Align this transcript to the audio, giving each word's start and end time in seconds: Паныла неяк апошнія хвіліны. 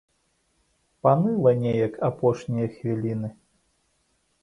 Паныла 1.07 1.53
неяк 1.61 1.93
апошнія 2.09 2.67
хвіліны. 2.81 3.29